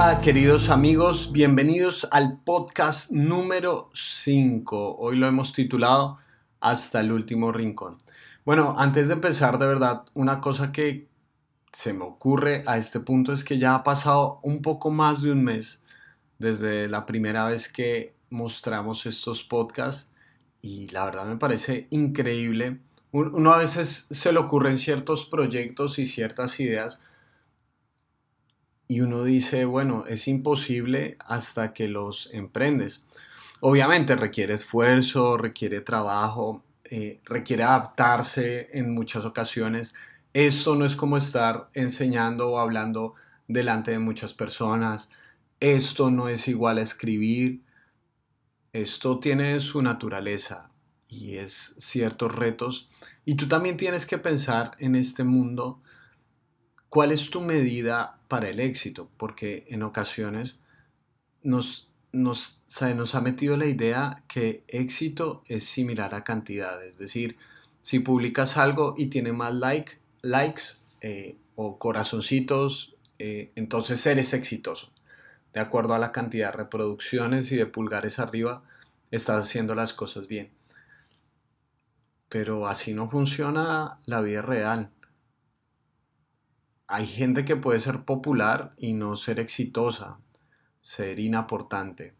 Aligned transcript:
Hola 0.00 0.20
queridos 0.20 0.68
amigos, 0.68 1.32
bienvenidos 1.32 2.06
al 2.12 2.38
podcast 2.44 3.10
número 3.10 3.90
5. 3.94 4.96
Hoy 4.96 5.16
lo 5.16 5.26
hemos 5.26 5.52
titulado 5.52 6.18
Hasta 6.60 7.00
el 7.00 7.10
último 7.10 7.50
rincón. 7.50 7.98
Bueno, 8.44 8.76
antes 8.78 9.08
de 9.08 9.14
empezar 9.14 9.58
de 9.58 9.66
verdad, 9.66 10.04
una 10.14 10.40
cosa 10.40 10.70
que 10.70 11.08
se 11.72 11.94
me 11.94 12.04
ocurre 12.04 12.62
a 12.66 12.78
este 12.78 13.00
punto 13.00 13.32
es 13.32 13.42
que 13.42 13.58
ya 13.58 13.74
ha 13.74 13.82
pasado 13.82 14.38
un 14.44 14.62
poco 14.62 14.92
más 14.92 15.20
de 15.20 15.32
un 15.32 15.42
mes 15.42 15.82
desde 16.38 16.86
la 16.86 17.04
primera 17.04 17.46
vez 17.46 17.68
que 17.68 18.14
mostramos 18.30 19.04
estos 19.04 19.42
podcasts 19.42 20.12
y 20.62 20.86
la 20.90 21.06
verdad 21.06 21.26
me 21.26 21.38
parece 21.38 21.88
increíble. 21.90 22.78
Uno 23.10 23.52
a 23.52 23.58
veces 23.58 24.06
se 24.12 24.32
le 24.32 24.38
ocurren 24.38 24.78
ciertos 24.78 25.26
proyectos 25.26 25.98
y 25.98 26.06
ciertas 26.06 26.60
ideas 26.60 27.00
y 28.88 29.02
uno 29.02 29.22
dice, 29.22 29.66
bueno, 29.66 30.04
es 30.08 30.26
imposible 30.28 31.18
hasta 31.20 31.74
que 31.74 31.88
los 31.88 32.30
emprendes. 32.32 33.04
Obviamente 33.60 34.16
requiere 34.16 34.54
esfuerzo, 34.54 35.36
requiere 35.36 35.82
trabajo, 35.82 36.64
eh, 36.84 37.20
requiere 37.26 37.64
adaptarse 37.64 38.70
en 38.72 38.94
muchas 38.94 39.26
ocasiones. 39.26 39.94
Esto 40.32 40.74
no 40.74 40.86
es 40.86 40.96
como 40.96 41.18
estar 41.18 41.68
enseñando 41.74 42.50
o 42.50 42.58
hablando 42.58 43.14
delante 43.46 43.90
de 43.90 43.98
muchas 43.98 44.32
personas. 44.32 45.10
Esto 45.60 46.10
no 46.10 46.28
es 46.28 46.48
igual 46.48 46.78
a 46.78 46.82
escribir. 46.82 47.60
Esto 48.72 49.18
tiene 49.18 49.60
su 49.60 49.82
naturaleza 49.82 50.70
y 51.08 51.36
es 51.36 51.74
ciertos 51.78 52.34
retos. 52.34 52.88
Y 53.26 53.34
tú 53.34 53.48
también 53.48 53.76
tienes 53.76 54.06
que 54.06 54.16
pensar 54.16 54.70
en 54.78 54.94
este 54.94 55.24
mundo 55.24 55.82
cuál 56.88 57.12
es 57.12 57.30
tu 57.30 57.40
medida 57.40 58.18
para 58.28 58.48
el 58.48 58.60
éxito, 58.60 59.10
porque 59.16 59.64
en 59.68 59.82
ocasiones 59.82 60.60
nos, 61.42 61.88
ha 63.14 63.20
metido 63.20 63.56
la 63.56 63.66
idea 63.66 64.22
que 64.28 64.64
éxito 64.68 65.42
es 65.46 65.64
similar 65.64 66.14
a 66.14 66.24
cantidad, 66.24 66.84
es 66.84 66.98
decir, 66.98 67.36
si 67.80 68.00
publicas 68.00 68.56
algo 68.56 68.94
y 68.96 69.06
tiene 69.06 69.32
más 69.32 69.54
like, 69.54 69.98
likes 70.22 70.62
eh, 71.00 71.36
o 71.54 71.78
corazoncitos, 71.78 72.96
eh, 73.18 73.52
entonces 73.54 74.04
eres 74.06 74.32
exitoso. 74.34 74.92
De 75.52 75.60
acuerdo 75.60 75.94
a 75.94 75.98
la 75.98 76.12
cantidad 76.12 76.52
de 76.52 76.58
reproducciones 76.58 77.50
y 77.52 77.56
de 77.56 77.66
pulgares 77.66 78.18
arriba, 78.18 78.62
estás 79.10 79.44
haciendo 79.44 79.74
las 79.74 79.94
cosas 79.94 80.28
bien. 80.28 80.50
Pero 82.28 82.68
así 82.68 82.92
no 82.92 83.08
funciona 83.08 83.98
la 84.04 84.20
vida 84.20 84.42
real. 84.42 84.90
Hay 86.88 87.06
gente 87.06 87.44
que 87.44 87.54
puede 87.54 87.80
ser 87.80 88.04
popular 88.04 88.74
y 88.78 88.94
no 88.94 89.14
ser 89.16 89.40
exitosa, 89.40 90.18
ser 90.80 91.20
inaportante. 91.20 92.14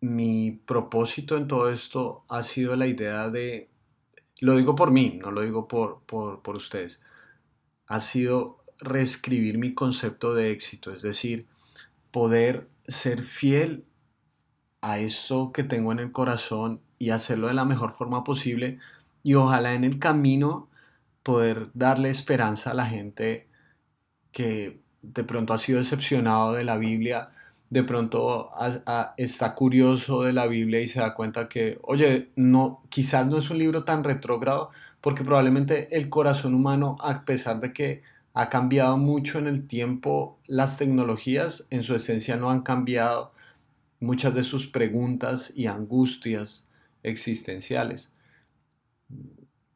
Mi 0.00 0.50
propósito 0.50 1.36
en 1.36 1.46
todo 1.46 1.70
esto 1.70 2.24
ha 2.28 2.42
sido 2.42 2.74
la 2.74 2.88
idea 2.88 3.30
de, 3.30 3.70
lo 4.40 4.56
digo 4.56 4.74
por 4.74 4.90
mí, 4.90 5.18
no 5.22 5.30
lo 5.30 5.42
digo 5.42 5.68
por, 5.68 6.02
por, 6.06 6.42
por 6.42 6.56
ustedes, 6.56 7.02
ha 7.86 8.00
sido 8.00 8.64
reescribir 8.78 9.58
mi 9.58 9.74
concepto 9.74 10.34
de 10.34 10.50
éxito, 10.50 10.92
es 10.92 11.02
decir, 11.02 11.46
poder 12.10 12.68
ser 12.88 13.22
fiel 13.22 13.86
a 14.80 14.98
eso 14.98 15.52
que 15.52 15.62
tengo 15.62 15.92
en 15.92 16.00
el 16.00 16.10
corazón 16.10 16.80
y 16.98 17.10
hacerlo 17.10 17.46
de 17.46 17.54
la 17.54 17.64
mejor 17.64 17.94
forma 17.94 18.24
posible 18.24 18.78
y 19.22 19.34
ojalá 19.34 19.74
en 19.74 19.84
el 19.84 19.98
camino 20.00 20.68
poder 21.24 21.70
darle 21.74 22.10
esperanza 22.10 22.70
a 22.70 22.74
la 22.74 22.86
gente 22.86 23.48
que 24.30 24.80
de 25.02 25.24
pronto 25.24 25.52
ha 25.52 25.58
sido 25.58 25.78
decepcionado 25.78 26.52
de 26.52 26.64
la 26.64 26.76
Biblia, 26.76 27.30
de 27.70 27.82
pronto 27.82 28.50
está 29.16 29.54
curioso 29.54 30.22
de 30.22 30.32
la 30.32 30.46
Biblia 30.46 30.80
y 30.80 30.86
se 30.86 31.00
da 31.00 31.14
cuenta 31.14 31.48
que, 31.48 31.78
oye, 31.82 32.30
no, 32.36 32.84
quizás 32.88 33.26
no 33.26 33.38
es 33.38 33.50
un 33.50 33.58
libro 33.58 33.84
tan 33.84 34.04
retrógrado, 34.04 34.70
porque 35.00 35.24
probablemente 35.24 35.96
el 35.96 36.08
corazón 36.08 36.54
humano, 36.54 36.96
a 37.00 37.24
pesar 37.24 37.58
de 37.60 37.72
que 37.72 38.02
ha 38.32 38.48
cambiado 38.48 38.96
mucho 38.96 39.38
en 39.38 39.46
el 39.46 39.66
tiempo, 39.66 40.38
las 40.46 40.76
tecnologías 40.76 41.66
en 41.70 41.82
su 41.82 41.94
esencia 41.94 42.36
no 42.36 42.50
han 42.50 42.62
cambiado 42.62 43.32
muchas 44.00 44.34
de 44.34 44.44
sus 44.44 44.66
preguntas 44.66 45.52
y 45.56 45.66
angustias 45.66 46.68
existenciales. 47.02 48.12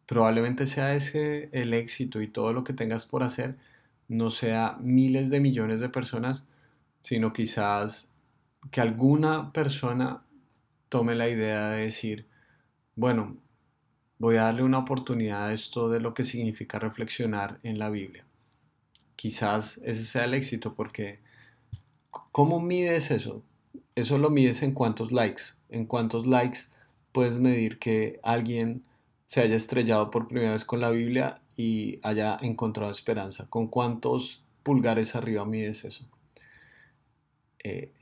Probablemente 0.09 0.67
sea 0.67 0.95
ese 0.95 1.51
el 1.53 1.75
éxito 1.75 2.23
y 2.23 2.29
todo 2.29 2.55
lo 2.55 2.65
que 2.65 2.73
tengas 2.73 3.05
por 3.05 3.23
hacer 3.23 3.59
no 4.09 4.31
sea 4.31 4.79
miles 4.81 5.29
de 5.29 5.39
millones 5.39 5.81
de 5.81 5.91
personas, 5.91 6.47
sino 7.03 7.35
quizás 7.35 8.11
que 8.71 8.81
alguna 8.81 9.53
persona 9.53 10.23
tome 10.89 11.15
la 11.15 11.29
idea 11.29 11.69
de 11.69 11.83
decir, 11.83 12.27
bueno, 12.97 13.37
voy 14.19 14.37
a 14.37 14.45
darle 14.45 14.63
una 14.63 14.79
oportunidad 14.79 15.49
a 15.49 15.53
esto 15.53 15.91
de 15.91 16.01
lo 16.01 16.15
que 16.15 16.25
significa 16.25 16.79
reflexionar 16.79 17.61
en 17.63 17.79
la 17.79 17.91
Biblia. 17.91 18.25
Quizás 19.15 19.79
ese 19.85 20.07
sea 20.07 20.25
el 20.25 20.33
éxito 20.33 20.73
porque 20.73 21.19
¿cómo 22.33 22.63
mides 22.63 23.11
eso? 23.11 23.43
Eso 23.95 24.17
lo 24.17 24.31
mides 24.31 24.63
en 24.63 24.73
cuántos 24.73 25.13
likes. 25.13 25.43
En 25.69 25.85
cuántos 25.85 26.27
likes 26.27 26.61
puedes 27.13 27.39
medir 27.39 27.79
que 27.79 28.21
alguien 28.23 28.88
se 29.29 29.43
haya 29.43 29.57
estrellado 29.57 30.11
por 30.11 30.27
primera 30.27 30.53
vez 30.53 30.65
con 30.65 30.81
la 30.81 30.89
Biblia 30.89 31.43
y 31.55 32.01
haya 32.03 32.39
encontrado 32.41 32.91
esperanza. 32.91 33.47
¿Con 33.51 33.69
cuántos 33.69 34.43
pulgares 34.63 35.15
arriba 35.15 35.45
mides 35.45 35.85
eso? 35.85 36.07
Eh, 37.63 37.93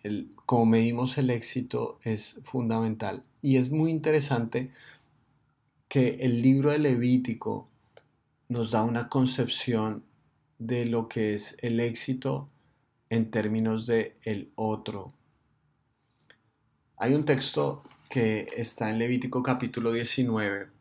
como 0.47 0.67
medimos 0.67 1.19
el 1.19 1.31
éxito 1.31 1.99
es 2.05 2.39
fundamental. 2.45 3.25
Y 3.43 3.57
es 3.57 3.73
muy 3.73 3.91
interesante 3.91 4.71
que 5.89 6.11
el 6.21 6.43
libro 6.43 6.71
de 6.71 6.79
Levítico 6.79 7.69
nos 8.49 8.71
da 8.71 8.85
una 8.85 9.09
concepción 9.09 10.05
de 10.61 10.87
lo 10.87 11.09
que 11.09 11.35
es 11.35 11.57
el 11.61 11.81
éxito 11.81 12.49
en 13.11 13.33
términos 13.33 13.87
de 13.87 14.17
el 14.23 14.53
otro. 14.55 15.13
Hay 16.97 17.15
un 17.15 17.25
texto 17.25 17.83
que 18.09 18.47
está 18.57 18.91
en 18.91 19.01
Levítico 19.01 19.43
capítulo 19.43 19.91
19, 19.91 20.76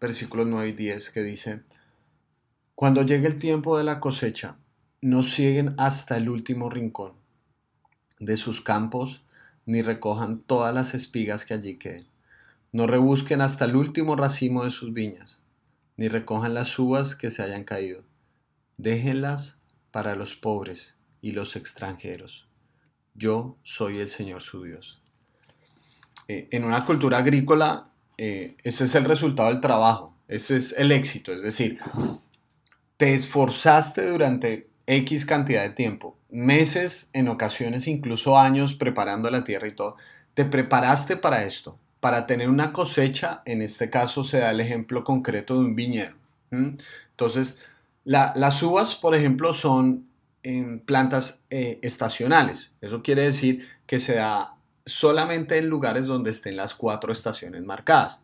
versículos 0.00 0.46
9 0.46 0.68
y 0.68 0.72
10, 0.72 1.10
que 1.10 1.22
dice, 1.22 1.60
Cuando 2.74 3.02
llegue 3.02 3.26
el 3.26 3.38
tiempo 3.38 3.78
de 3.78 3.84
la 3.84 4.00
cosecha, 4.00 4.56
no 5.00 5.22
siguen 5.22 5.74
hasta 5.78 6.16
el 6.16 6.28
último 6.28 6.70
rincón 6.70 7.12
de 8.18 8.36
sus 8.36 8.60
campos, 8.60 9.22
ni 9.66 9.82
recojan 9.82 10.40
todas 10.40 10.74
las 10.74 10.94
espigas 10.94 11.44
que 11.44 11.54
allí 11.54 11.76
queden. 11.76 12.06
No 12.72 12.86
rebusquen 12.86 13.40
hasta 13.40 13.64
el 13.64 13.76
último 13.76 14.16
racimo 14.16 14.64
de 14.64 14.70
sus 14.70 14.92
viñas, 14.92 15.42
ni 15.96 16.08
recojan 16.08 16.54
las 16.54 16.78
uvas 16.78 17.16
que 17.16 17.30
se 17.30 17.42
hayan 17.42 17.64
caído. 17.64 18.02
Déjenlas 18.76 19.56
para 19.90 20.14
los 20.14 20.36
pobres 20.36 20.96
y 21.20 21.32
los 21.32 21.56
extranjeros. 21.56 22.46
Yo 23.14 23.56
soy 23.62 23.98
el 23.98 24.10
Señor 24.10 24.42
su 24.42 24.62
Dios. 24.62 25.00
Eh, 26.28 26.48
en 26.50 26.64
una 26.64 26.84
cultura 26.84 27.18
agrícola, 27.18 27.90
eh, 28.18 28.56
ese 28.62 28.84
es 28.84 28.94
el 28.94 29.04
resultado 29.04 29.50
del 29.50 29.60
trabajo, 29.60 30.14
ese 30.28 30.56
es 30.56 30.74
el 30.76 30.92
éxito, 30.92 31.32
es 31.32 31.42
decir, 31.42 31.78
te 32.96 33.14
esforzaste 33.14 34.10
durante 34.10 34.68
X 34.86 35.26
cantidad 35.26 35.62
de 35.62 35.70
tiempo, 35.70 36.16
meses, 36.30 37.10
en 37.12 37.28
ocasiones 37.28 37.86
incluso 37.86 38.38
años 38.38 38.74
preparando 38.74 39.30
la 39.30 39.44
tierra 39.44 39.68
y 39.68 39.74
todo, 39.74 39.96
te 40.34 40.44
preparaste 40.44 41.16
para 41.16 41.44
esto, 41.44 41.78
para 42.00 42.26
tener 42.26 42.48
una 42.48 42.72
cosecha, 42.72 43.42
en 43.44 43.62
este 43.62 43.90
caso 43.90 44.24
se 44.24 44.38
da 44.38 44.50
el 44.50 44.60
ejemplo 44.60 45.02
concreto 45.04 45.54
de 45.54 45.60
un 45.60 45.76
viñedo. 45.76 46.14
Entonces, 46.50 47.58
las 48.04 48.62
uvas, 48.62 48.94
por 48.94 49.14
ejemplo, 49.14 49.52
son 49.52 50.06
en 50.42 50.78
plantas 50.78 51.40
eh, 51.50 51.80
estacionales. 51.82 52.72
Eso 52.80 53.02
quiere 53.02 53.22
decir 53.22 53.66
que 53.86 53.98
se 53.98 54.14
da 54.14 54.55
solamente 54.86 55.58
en 55.58 55.68
lugares 55.68 56.06
donde 56.06 56.30
estén 56.30 56.56
las 56.56 56.74
cuatro 56.74 57.12
estaciones 57.12 57.64
marcadas. 57.64 58.22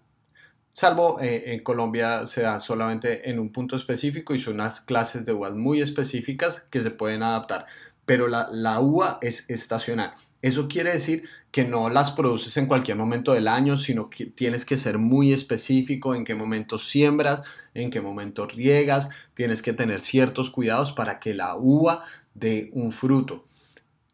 Salvo 0.70 1.20
eh, 1.20 1.52
en 1.52 1.62
Colombia 1.62 2.26
se 2.26 2.42
da 2.42 2.58
solamente 2.58 3.28
en 3.28 3.38
un 3.38 3.52
punto 3.52 3.76
específico 3.76 4.34
y 4.34 4.40
son 4.40 4.54
unas 4.54 4.80
clases 4.80 5.26
de 5.26 5.32
uvas 5.34 5.54
muy 5.54 5.82
específicas 5.82 6.64
que 6.70 6.82
se 6.82 6.90
pueden 6.90 7.22
adaptar. 7.22 7.66
Pero 8.06 8.26
la, 8.26 8.48
la 8.50 8.80
uva 8.80 9.18
es 9.20 9.50
estacional. 9.50 10.14
Eso 10.40 10.68
quiere 10.68 10.92
decir 10.92 11.24
que 11.50 11.64
no 11.64 11.90
las 11.90 12.12
produces 12.12 12.56
en 12.56 12.66
cualquier 12.66 12.96
momento 12.96 13.34
del 13.34 13.48
año, 13.48 13.76
sino 13.76 14.08
que 14.08 14.24
tienes 14.26 14.64
que 14.64 14.78
ser 14.78 14.98
muy 14.98 15.32
específico 15.32 16.14
en 16.14 16.24
qué 16.24 16.34
momento 16.34 16.78
siembras, 16.78 17.42
en 17.74 17.90
qué 17.90 18.00
momento 18.00 18.46
riegas, 18.46 19.10
tienes 19.34 19.60
que 19.60 19.74
tener 19.74 20.00
ciertos 20.00 20.48
cuidados 20.48 20.92
para 20.92 21.20
que 21.20 21.34
la 21.34 21.54
uva 21.56 22.04
dé 22.34 22.70
un 22.72 22.92
fruto. 22.92 23.44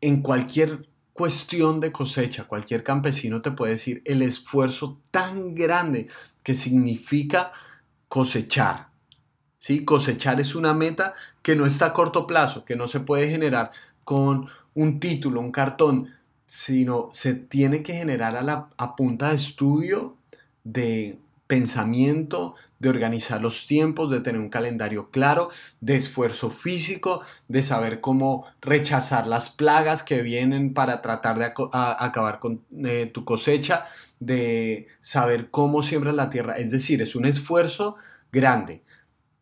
En 0.00 0.22
cualquier 0.22 0.88
cuestión 1.18 1.80
de 1.80 1.90
cosecha, 1.90 2.44
cualquier 2.44 2.84
campesino 2.84 3.42
te 3.42 3.50
puede 3.50 3.72
decir 3.72 4.02
el 4.04 4.22
esfuerzo 4.22 5.00
tan 5.10 5.52
grande 5.56 6.06
que 6.44 6.54
significa 6.54 7.50
cosechar. 8.06 8.90
¿sí? 9.58 9.84
Cosechar 9.84 10.40
es 10.40 10.54
una 10.54 10.74
meta 10.74 11.14
que 11.42 11.56
no 11.56 11.66
está 11.66 11.86
a 11.86 11.92
corto 11.92 12.24
plazo, 12.24 12.64
que 12.64 12.76
no 12.76 12.86
se 12.86 13.00
puede 13.00 13.28
generar 13.28 13.72
con 14.04 14.48
un 14.74 15.00
título, 15.00 15.40
un 15.40 15.50
cartón, 15.50 16.14
sino 16.46 17.08
se 17.12 17.34
tiene 17.34 17.82
que 17.82 17.94
generar 17.94 18.36
a, 18.36 18.42
la, 18.42 18.68
punta 18.96 19.30
de 19.30 19.34
estudio, 19.34 20.16
de 20.62 21.18
pensamiento, 21.48 22.54
de 22.78 22.90
organizar 22.90 23.42
los 23.42 23.66
tiempos, 23.66 24.12
de 24.12 24.20
tener 24.20 24.40
un 24.40 24.50
calendario 24.50 25.10
claro, 25.10 25.48
de 25.80 25.96
esfuerzo 25.96 26.50
físico, 26.50 27.22
de 27.48 27.64
saber 27.64 28.00
cómo 28.00 28.44
rechazar 28.60 29.26
las 29.26 29.50
plagas 29.50 30.04
que 30.04 30.22
vienen 30.22 30.74
para 30.74 31.02
tratar 31.02 31.38
de 31.38 31.52
acabar 31.72 32.38
con 32.38 32.62
eh, 32.84 33.10
tu 33.12 33.24
cosecha, 33.24 33.86
de 34.20 34.86
saber 35.00 35.50
cómo 35.50 35.82
siembras 35.82 36.14
la 36.14 36.30
tierra. 36.30 36.52
Es 36.58 36.70
decir, 36.70 37.02
es 37.02 37.16
un 37.16 37.24
esfuerzo 37.24 37.96
grande. 38.30 38.84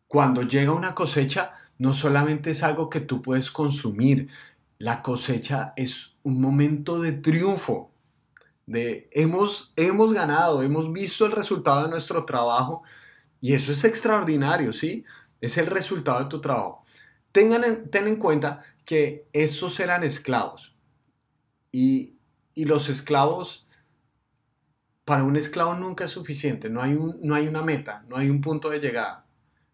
Cuando 0.07 0.41
llega 0.41 0.71
una 0.71 0.95
cosecha, 0.95 1.51
no 1.77 1.93
solamente 1.93 2.51
es 2.51 2.63
algo 2.63 2.89
que 2.89 3.01
tú 3.01 3.21
puedes 3.21 3.51
consumir, 3.51 4.29
la 4.79 5.01
cosecha 5.01 5.73
es 5.75 6.15
un 6.23 6.39
momento 6.39 7.01
de 7.01 7.11
triunfo, 7.11 7.91
de 8.67 9.09
hemos, 9.13 9.73
hemos 9.77 10.13
ganado, 10.13 10.61
hemos 10.61 10.91
visto 10.91 11.25
el 11.25 11.31
resultado 11.31 11.83
de 11.83 11.89
nuestro 11.89 12.25
trabajo 12.25 12.83
y 13.41 13.53
eso 13.53 13.71
es 13.71 13.83
extraordinario, 13.83 14.73
¿sí? 14.73 15.05
Es 15.41 15.57
el 15.57 15.67
resultado 15.67 16.19
de 16.19 16.29
tu 16.29 16.41
trabajo. 16.41 16.83
Tengan 17.31 17.89
ten 17.89 18.07
en 18.07 18.17
cuenta 18.17 18.61
que 18.85 19.27
estos 19.33 19.79
eran 19.79 20.03
esclavos 20.03 20.75
y, 21.71 22.17
y 22.53 22.65
los 22.65 22.89
esclavos, 22.89 23.67
para 25.05 25.23
un 25.23 25.37
esclavo 25.37 25.73
nunca 25.73 26.05
es 26.05 26.11
suficiente, 26.11 26.69
no 26.69 26.81
hay, 26.81 26.93
un, 26.93 27.17
no 27.21 27.35
hay 27.35 27.47
una 27.47 27.63
meta, 27.63 28.03
no 28.09 28.17
hay 28.17 28.29
un 28.29 28.41
punto 28.41 28.69
de 28.69 28.79
llegada. 28.79 29.25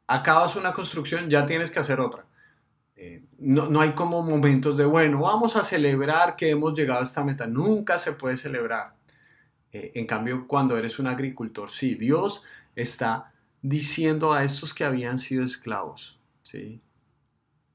Acabas 0.06 0.56
una 0.56 0.74
construcción, 0.74 1.30
ya 1.30 1.46
tienes 1.48 1.72
que 1.72 1.80
hacer 1.80 2.00
otra. 2.00 2.28
Eh, 3.06 3.22
no, 3.40 3.68
no, 3.70 3.82
hay 3.82 3.92
como 3.92 4.24
momentos 4.24 4.78
de, 4.78 4.86
bueno, 4.86 5.20
vamos 5.20 5.58
a 5.58 5.66
celebrar 5.66 6.38
que 6.38 6.50
hemos 6.52 6.74
llegado 6.74 7.02
a 7.02 7.04
esta 7.04 7.26
meta. 7.26 7.46
Nunca 7.48 8.00
se 8.00 8.14
puede 8.14 8.38
celebrar. 8.38 8.96
Eh, 9.74 9.92
en 9.96 10.08
cambio, 10.08 10.48
cuando 10.48 10.78
eres 10.78 11.00
un 11.00 11.08
agricultor, 11.08 11.70
sí, 11.70 11.96
Dios 11.96 12.44
está 12.78 13.34
diciendo 13.62 14.32
a 14.32 14.46
estos 14.46 14.74
que 14.74 14.86
habían 14.86 15.18
sido 15.18 15.44
esclavos, 15.44 16.18
¿sí? 16.44 16.80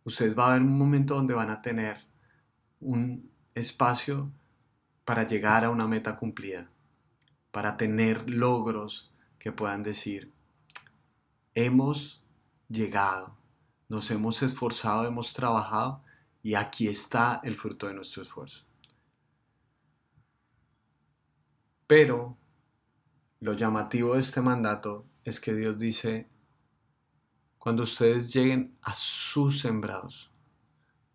Ustedes 0.02 0.34
va 0.38 0.46
a 0.46 0.50
haber 0.52 0.62
un 0.62 0.78
momento 0.78 1.14
donde 1.16 1.34
van 1.34 1.50
a 1.50 1.60
tener 1.60 1.98
un 2.80 3.30
espacio 3.54 4.30
para 5.04 5.26
llegar 5.26 5.62
a 5.66 5.70
una 5.70 5.86
meta 5.86 6.16
cumplida, 6.16 6.70
para 7.50 7.76
tener 7.76 8.30
logros 8.30 9.12
que 9.38 9.52
puedan 9.52 9.82
decir, 9.82 10.32
hemos 11.54 12.22
llegado 12.70 13.37
nos 13.88 14.10
hemos 14.10 14.42
esforzado, 14.42 15.06
hemos 15.06 15.32
trabajado 15.32 16.02
y 16.42 16.54
aquí 16.54 16.88
está 16.88 17.40
el 17.42 17.56
fruto 17.56 17.86
de 17.86 17.94
nuestro 17.94 18.22
esfuerzo. 18.22 18.64
Pero 21.86 22.36
lo 23.40 23.54
llamativo 23.54 24.14
de 24.14 24.20
este 24.20 24.40
mandato 24.42 25.06
es 25.24 25.40
que 25.40 25.54
Dios 25.54 25.78
dice, 25.78 26.28
cuando 27.58 27.82
ustedes 27.82 28.32
lleguen 28.32 28.76
a 28.82 28.94
sus 28.94 29.60
sembrados, 29.60 30.30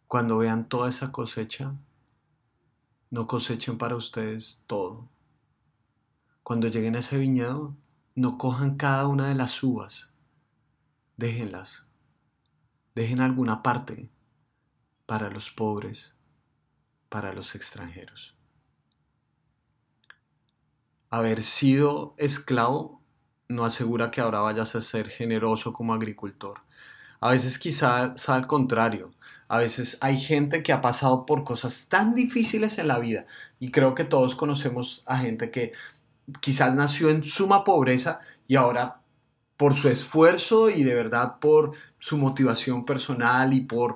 cuando 0.08 0.38
vean 0.38 0.68
toda 0.68 0.90
esa 0.90 1.12
cosecha, 1.12 1.76
no 3.10 3.28
cosechen 3.28 3.78
para 3.78 3.96
ustedes 3.96 4.60
todo. 4.66 5.08
Cuando 6.42 6.68
lleguen 6.68 6.96
a 6.96 7.00
ese 7.00 7.18
viñedo, 7.18 7.76
no 8.16 8.38
cojan 8.38 8.76
cada 8.76 9.08
una 9.08 9.30
de 9.30 9.36
las 9.36 9.62
uvas, 9.64 10.12
déjenlas, 11.18 11.83
Dejen 12.96 13.22
alguna 13.22 13.64
parte 13.64 14.10
para 15.06 15.30
los 15.30 15.52
pobres, 15.52 16.16
para 17.10 17.34
los 17.34 17.56
extranjeros. 17.56 18.36
Haber 21.10 21.44
sido 21.44 22.16
esclavo 22.18 23.02
no 23.48 23.66
asegura 23.66 24.12
que 24.12 24.22
ahora 24.22 24.40
vayas 24.40 24.76
a 24.76 24.82
ser 24.82 25.10
generoso 25.10 25.74
como 25.74 25.94
agricultor. 25.94 26.62
A 27.20 27.32
veces 27.32 27.60
quizás 27.60 28.30
al 28.30 28.48
contrario. 28.48 29.12
A 29.48 29.60
veces 29.60 29.98
hay 30.02 30.20
gente 30.20 30.64
que 30.64 30.74
ha 30.74 30.82
pasado 30.82 31.26
por 31.26 31.44
cosas 31.44 31.88
tan 31.88 32.16
difíciles 32.16 32.78
en 32.80 32.88
la 32.88 33.00
vida 33.00 33.26
y 33.60 33.72
creo 33.72 33.94
que 33.94 34.04
todos 34.04 34.36
conocemos 34.36 35.04
a 35.06 35.20
gente 35.20 35.52
que 35.52 35.74
quizás 36.42 36.74
nació 36.76 37.10
en 37.10 37.24
suma 37.24 37.64
pobreza 37.64 38.22
y 38.48 38.56
ahora 38.56 39.03
por 39.64 39.76
su 39.76 39.88
esfuerzo 39.88 40.70
y 40.70 40.84
de 40.84 40.94
verdad 40.94 41.40
por 41.40 41.72
su 41.98 42.18
motivación 42.18 42.84
personal 42.84 43.54
y 43.54 43.62
por 43.62 43.96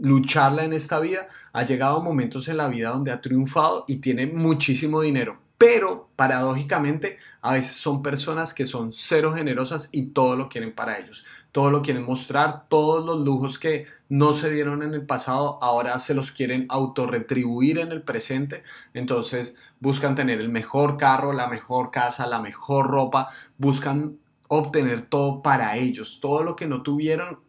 lucharla 0.00 0.64
en 0.64 0.72
esta 0.72 1.00
vida, 1.00 1.26
ha 1.52 1.64
llegado 1.64 1.96
a 1.96 2.04
momentos 2.04 2.46
en 2.46 2.56
la 2.56 2.68
vida 2.68 2.90
donde 2.90 3.10
ha 3.10 3.20
triunfado 3.20 3.84
y 3.88 3.96
tiene 3.96 4.28
muchísimo 4.28 5.00
dinero. 5.00 5.40
Pero 5.58 6.08
paradójicamente 6.14 7.18
a 7.40 7.54
veces 7.54 7.78
son 7.78 8.00
personas 8.00 8.54
que 8.54 8.64
son 8.64 8.92
cero 8.92 9.32
generosas 9.34 9.88
y 9.90 10.10
todo 10.10 10.36
lo 10.36 10.48
quieren 10.48 10.72
para 10.72 11.00
ellos. 11.00 11.24
Todo 11.50 11.70
lo 11.70 11.82
quieren 11.82 12.04
mostrar, 12.04 12.68
todos 12.68 13.04
los 13.04 13.18
lujos 13.18 13.58
que 13.58 13.86
no 14.08 14.34
se 14.34 14.50
dieron 14.50 14.84
en 14.84 14.94
el 14.94 15.04
pasado 15.04 15.58
ahora 15.60 15.98
se 15.98 16.14
los 16.14 16.30
quieren 16.30 16.66
autorretribuir 16.68 17.80
en 17.80 17.90
el 17.90 18.02
presente. 18.02 18.62
Entonces 18.94 19.56
buscan 19.80 20.14
tener 20.14 20.40
el 20.40 20.48
mejor 20.48 20.96
carro, 20.96 21.32
la 21.32 21.48
mejor 21.48 21.90
casa, 21.90 22.28
la 22.28 22.38
mejor 22.38 22.86
ropa, 22.86 23.30
buscan 23.56 24.18
obtener 24.48 25.02
todo 25.02 25.42
para 25.42 25.76
ellos. 25.76 26.18
Todo 26.20 26.42
lo 26.42 26.56
que 26.56 26.66
no 26.66 26.82
tuvieron, 26.82 27.40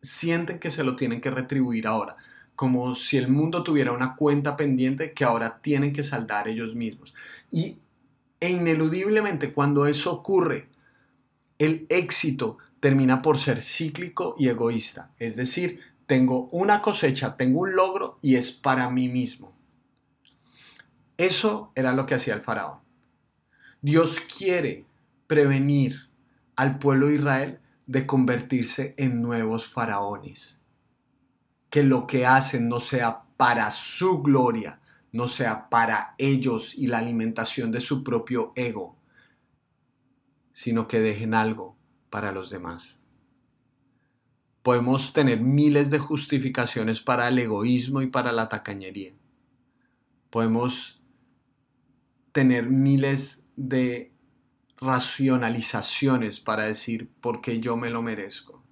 sienten 0.00 0.58
que 0.58 0.70
se 0.70 0.84
lo 0.84 0.96
tienen 0.96 1.20
que 1.20 1.30
retribuir 1.30 1.86
ahora. 1.86 2.16
Como 2.56 2.94
si 2.94 3.18
el 3.18 3.28
mundo 3.28 3.62
tuviera 3.62 3.92
una 3.92 4.16
cuenta 4.16 4.56
pendiente 4.56 5.12
que 5.12 5.24
ahora 5.24 5.60
tienen 5.62 5.92
que 5.92 6.02
saldar 6.02 6.48
ellos 6.48 6.74
mismos. 6.74 7.14
Y 7.50 7.80
e 8.40 8.50
ineludiblemente 8.50 9.52
cuando 9.52 9.86
eso 9.86 10.12
ocurre, 10.12 10.68
el 11.58 11.86
éxito 11.90 12.56
termina 12.80 13.20
por 13.20 13.38
ser 13.38 13.60
cíclico 13.60 14.34
y 14.38 14.48
egoísta. 14.48 15.10
Es 15.18 15.36
decir, 15.36 15.80
tengo 16.06 16.48
una 16.50 16.80
cosecha, 16.80 17.36
tengo 17.36 17.60
un 17.60 17.76
logro 17.76 18.18
y 18.22 18.36
es 18.36 18.50
para 18.50 18.88
mí 18.88 19.08
mismo. 19.08 19.52
Eso 21.18 21.70
era 21.74 21.92
lo 21.92 22.06
que 22.06 22.14
hacía 22.14 22.34
el 22.34 22.40
faraón. 22.40 22.78
Dios 23.82 24.20
quiere 24.20 24.86
prevenir 25.26 26.09
al 26.60 26.78
pueblo 26.78 27.06
de 27.06 27.14
Israel 27.14 27.60
de 27.86 28.04
convertirse 28.04 28.94
en 28.98 29.22
nuevos 29.22 29.66
faraones. 29.66 30.60
Que 31.70 31.82
lo 31.82 32.06
que 32.06 32.26
hacen 32.26 32.68
no 32.68 32.80
sea 32.80 33.22
para 33.38 33.70
su 33.70 34.22
gloria, 34.22 34.78
no 35.10 35.26
sea 35.26 35.70
para 35.70 36.14
ellos 36.18 36.74
y 36.74 36.86
la 36.86 36.98
alimentación 36.98 37.72
de 37.72 37.80
su 37.80 38.04
propio 38.04 38.52
ego, 38.56 38.98
sino 40.52 40.86
que 40.86 41.00
dejen 41.00 41.32
algo 41.32 41.78
para 42.10 42.30
los 42.30 42.50
demás. 42.50 43.00
Podemos 44.62 45.14
tener 45.14 45.40
miles 45.40 45.88
de 45.88 45.98
justificaciones 45.98 47.00
para 47.00 47.28
el 47.28 47.38
egoísmo 47.38 48.02
y 48.02 48.08
para 48.08 48.32
la 48.32 48.48
tacañería. 48.48 49.14
Podemos 50.28 51.00
tener 52.32 52.68
miles 52.68 53.46
de 53.56 54.12
racionalizaciones 54.80 56.40
para 56.40 56.64
decir 56.64 57.10
por 57.20 57.40
qué 57.40 57.60
yo 57.60 57.76
me 57.76 57.90
lo 57.90 58.02
merezco. 58.02 58.64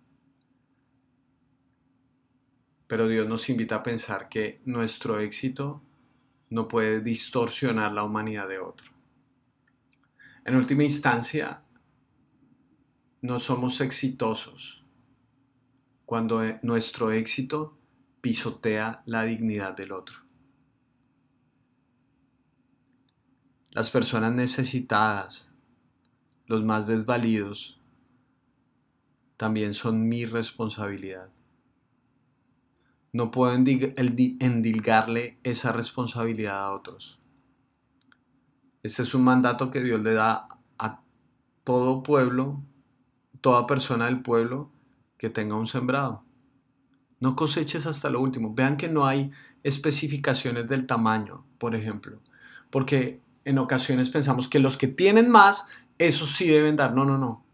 Pero 2.87 3.07
Dios 3.07 3.29
nos 3.29 3.49
invita 3.51 3.77
a 3.77 3.83
pensar 3.83 4.29
que 4.29 4.63
nuestro 4.65 5.21
éxito 5.21 5.83
no 6.49 6.67
puede 6.67 7.01
distorsionar 7.01 7.93
la 7.93 8.05
humanidad 8.05 8.49
de 8.49 8.59
otro. 8.59 8.91
En 10.47 10.57
última 10.57 10.85
instancia, 10.85 11.63
no 13.21 13.39
somos 13.39 13.83
exitosos 13.83 14.83
cuando 16.07 16.41
nuestro 16.63 17.13
éxito 17.13 17.77
pisotea 18.23 19.03
la 19.05 19.25
dignidad 19.25 19.77
del 19.77 19.93
otro. 19.93 20.21
Las 23.73 23.91
personas 23.91 24.33
necesitadas 24.33 25.48
los 26.49 26.65
más 26.65 26.87
desvalidos, 26.87 27.79
también 29.37 29.75
son 29.75 30.09
mi 30.09 30.27
responsabilidad. 30.27 31.29
No 33.13 33.31
puedo 33.31 33.55
endilgarle 33.55 35.39
esa 35.45 35.73
responsabilidad 35.73 36.65
a 36.65 36.73
otros. 36.73 37.19
Ese 38.83 39.03
es 39.03 39.15
un 39.15 39.23
mandato 39.23 39.71
que 39.71 39.83
Dios 39.83 40.01
le 40.01 40.15
da 40.15 40.49
a 40.79 41.03
todo 41.65 42.03
pueblo, 42.03 42.63
toda 43.41 43.67
persona 43.67 44.07
del 44.07 44.23
pueblo 44.23 44.73
que 45.19 45.31
tenga 45.31 45.57
un 45.57 45.67
sembrado. 45.67 46.25
No 47.21 47.37
coseches 47.37 47.87
hasta 47.87 48.11
lo 48.11 48.21
último. 48.21 48.55
Vean 48.55 48.77
que 48.77 48.89
no 48.89 49.07
hay 49.07 49.31
especificaciones 49.63 50.67
del 50.69 50.87
tamaño, 50.87 51.45
por 51.59 51.75
ejemplo, 51.75 52.21
porque 52.71 53.21
en 53.45 53.59
ocasiones 53.59 54.11
pensamos 54.11 54.49
que 54.49 54.61
los 54.61 54.77
que 54.77 54.89
tienen 54.89 55.31
más 55.31 55.67
eso 55.99 56.27
sí 56.27 56.49
deben 56.49 56.77
dar. 56.77 56.95
No, 56.95 57.05
no, 57.05 57.19
no. 57.19 57.45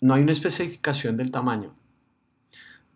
No 0.00 0.14
hay 0.14 0.22
una 0.22 0.32
especificación 0.32 1.16
del 1.16 1.30
tamaño. 1.30 1.74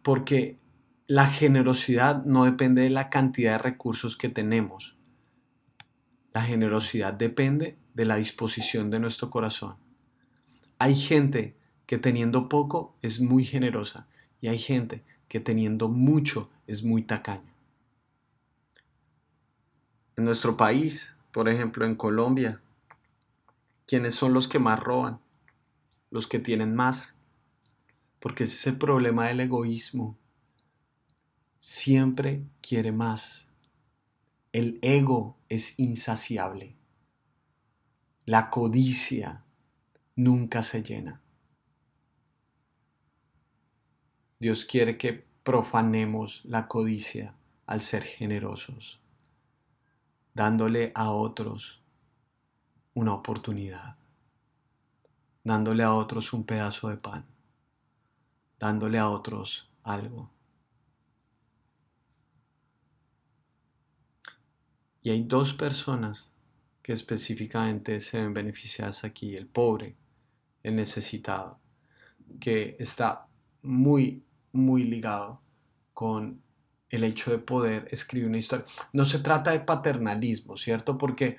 Porque 0.03 0.59
la 1.07 1.27
generosidad 1.27 2.25
no 2.25 2.45
depende 2.45 2.83
de 2.83 2.91
la 2.91 3.09
cantidad 3.09 3.53
de 3.53 3.59
recursos 3.59 4.17
que 4.17 4.29
tenemos. 4.29 4.97
La 6.35 6.43
generosidad 6.43 7.15
depende 7.15 7.79
de 7.95 8.05
la 8.05 8.17
disposición 8.17 8.91
de 8.91 9.01
nuestro 9.01 9.31
corazón. 9.31 9.77
Hay 10.79 10.95
gente 10.95 11.57
que 11.87 11.99
teniendo 11.99 12.49
poco 12.49 12.95
es 13.01 13.21
muy 13.21 13.45
generosa 13.45 14.07
y 14.41 14.49
hay 14.49 14.59
gente 14.59 15.03
que 15.29 15.41
teniendo 15.41 15.89
mucho 15.89 16.51
es 16.67 16.85
muy 16.85 17.03
tacaña. 17.03 17.55
En 20.17 20.25
nuestro 20.25 20.57
país, 20.57 21.17
por 21.33 21.49
ejemplo 21.49 21.87
en 21.87 21.95
Colombia, 21.95 22.61
¿quiénes 23.89 24.15
son 24.15 24.35
los 24.35 24.47
que 24.47 24.59
más 24.59 24.79
roban? 24.79 25.19
Los 26.11 26.27
que 26.27 26.39
tienen 26.39 26.77
más. 26.77 27.19
Porque 28.21 28.45
ese 28.45 28.55
es 28.55 28.67
el 28.67 28.77
problema 28.77 29.27
del 29.27 29.41
egoísmo. 29.41 30.19
Siempre 31.59 32.45
quiere 32.61 32.93
más. 32.93 33.51
El 34.53 34.79
ego 34.83 35.39
es 35.49 35.75
insaciable. 35.79 36.77
La 38.27 38.51
codicia 38.51 39.45
nunca 40.17 40.63
se 40.63 40.83
llena. 40.83 41.23
Dios 44.39 44.67
quiere 44.67 44.99
que 44.99 45.25
profanemos 45.43 46.45
la 46.45 46.69
codicia 46.69 47.35
al 47.67 47.81
ser 47.81 48.03
generosos, 48.03 49.01
dándole 50.35 50.93
a 50.95 51.11
otros 51.11 51.78
una 52.99 53.15
oportunidad, 53.15 53.97
dándole 55.45 55.85
a 55.85 55.95
otros 55.95 56.33
un 56.33 56.45
pedazo 56.45 56.89
de 56.89 56.97
pan, 56.97 57.25
dándole 58.59 58.99
a 58.99 59.09
otros 59.09 59.71
algo. 59.85 60.33
Y 65.01 65.11
hay 65.11 65.23
dos 65.23 65.55
personas 65.55 66.33
que 66.83 66.93
específicamente 66.93 68.01
se 68.01 68.19
ven 68.21 68.35
beneficiadas 68.35 69.05
aquí, 69.05 69.37
el 69.37 69.47
pobre, 69.47 69.97
el 70.65 70.75
necesitado, 70.75 71.61
que 72.41 72.77
está 72.81 73.29
muy, 73.63 74.25
muy 74.51 74.83
ligado 74.83 75.41
con 75.95 76.43
el 76.91 77.05
hecho 77.05 77.31
de 77.31 77.39
poder 77.39 77.87
escribir 77.93 78.29
una 78.29 78.39
historia. 78.39 78.65
No 78.93 79.05
se 79.05 79.21
trata 79.21 79.53
de 79.53 79.61
paternalismo, 79.61 80.57
¿cierto? 80.57 80.99
Porque 80.99 81.37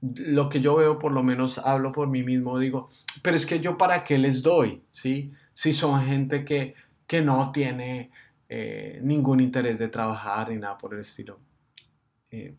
lo 0.00 0.48
que 0.48 0.60
yo 0.60 0.76
veo, 0.76 0.98
por 0.98 1.12
lo 1.12 1.22
menos 1.22 1.58
hablo 1.58 1.92
por 1.92 2.08
mí 2.08 2.22
mismo, 2.22 2.58
digo, 2.58 2.88
pero 3.22 3.36
es 3.36 3.46
que 3.46 3.60
yo 3.60 3.76
para 3.76 4.02
qué 4.02 4.18
les 4.18 4.42
doy, 4.42 4.82
¿sí? 4.90 5.32
Si 5.52 5.72
son 5.72 6.00
gente 6.02 6.44
que, 6.44 6.74
que 7.06 7.20
no 7.20 7.50
tiene 7.52 8.10
eh, 8.48 9.00
ningún 9.02 9.40
interés 9.40 9.78
de 9.78 9.88
trabajar 9.88 10.50
ni 10.50 10.56
nada 10.56 10.78
por 10.78 10.94
el 10.94 11.00
estilo. 11.00 11.40
Eh, 12.30 12.54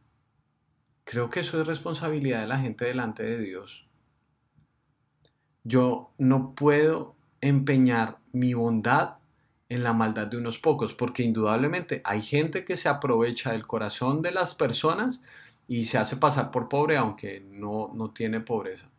Creo 1.10 1.32
que 1.32 1.40
eso 1.40 1.60
es 1.60 1.66
responsabilidad 1.66 2.42
de 2.42 2.46
la 2.46 2.60
gente 2.60 2.86
delante 2.86 3.24
de 3.24 3.40
Dios. 3.40 3.88
Yo 5.64 6.14
no 6.20 6.54
puedo 6.54 7.16
empeñar 7.42 8.20
mi 8.32 8.54
bondad 8.54 9.16
en 9.70 9.82
la 9.84 9.94
maldad 9.94 10.28
de 10.28 10.38
unos 10.38 10.60
pocos, 10.60 10.94
porque 10.94 11.24
indudablemente 11.24 12.04
hay 12.06 12.22
gente 12.22 12.64
que 12.64 12.78
se 12.78 12.90
aprovecha 12.90 13.54
del 13.54 13.66
corazón 13.66 14.22
de 14.22 14.34
las 14.34 14.54
personas 14.54 15.24
y 15.70 15.86
se 15.86 16.00
hace 16.00 16.18
pasar 16.18 16.50
por 16.50 16.68
pobre 16.68 16.98
aunque 16.98 17.42
no, 17.42 17.92
no 17.94 18.10
tiene 18.10 18.42
pobreza. 18.42 18.90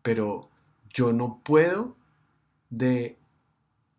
Pero 0.00 0.48
yo 0.88 1.12
no 1.12 1.42
puedo 1.44 1.94
de 2.70 3.18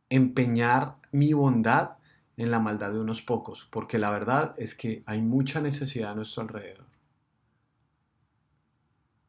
empeñar 0.09 0.95
mi 1.11 1.33
bondad 1.33 1.91
en 2.35 2.49
la 2.49 2.57
maldad 2.59 2.91
de 2.91 2.99
unos 2.99 3.21
pocos, 3.21 3.67
porque 3.71 3.99
la 3.99 4.09
verdad 4.09 4.55
es 4.57 4.73
que 4.73 5.03
hay 5.05 5.21
mucha 5.21 5.61
necesidad 5.61 6.11
a 6.11 6.15
nuestro 6.15 6.41
alrededor. 6.41 6.87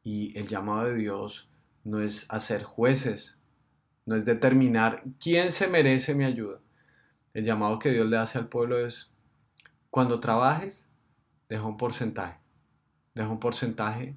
Y 0.03 0.35
el 0.35 0.47
llamado 0.47 0.85
de 0.85 0.95
Dios 0.95 1.47
no 1.83 2.01
es 2.01 2.25
hacer 2.29 2.63
jueces, 2.63 3.39
no 4.07 4.15
es 4.15 4.25
determinar 4.25 5.03
quién 5.19 5.51
se 5.51 5.67
merece 5.67 6.15
mi 6.15 6.25
ayuda. 6.25 6.59
El 7.35 7.45
llamado 7.45 7.77
que 7.77 7.91
Dios 7.91 8.09
le 8.09 8.17
hace 8.17 8.39
al 8.39 8.47
pueblo 8.47 8.83
es, 8.83 9.11
cuando 9.91 10.19
trabajes, 10.19 10.89
deja 11.49 11.63
un 11.65 11.77
porcentaje, 11.77 12.38
deja 13.19 13.31
un 13.31 13.39
porcentaje 13.39 14.15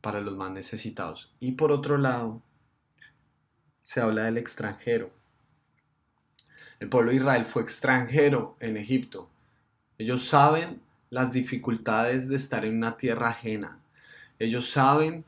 para 0.00 0.20
los 0.20 0.36
más 0.36 0.52
necesitados. 0.52 1.32
Y 1.40 1.52
por 1.52 1.72
otro 1.72 1.98
lado, 1.98 2.40
se 3.82 4.00
habla 4.00 4.24
del 4.24 4.38
extranjero. 4.38 5.10
El 6.78 6.88
pueblo 6.88 7.10
de 7.10 7.16
Israel 7.16 7.44
fue 7.44 7.62
extranjero 7.62 8.56
en 8.60 8.76
Egipto. 8.76 9.28
Ellos 9.98 10.26
saben 10.28 10.80
las 11.10 11.32
dificultades 11.32 12.28
de 12.28 12.36
estar 12.36 12.64
en 12.64 12.76
una 12.76 12.96
tierra 12.96 13.30
ajena, 13.30 13.80
ellos 14.38 14.70
saben 14.70 15.24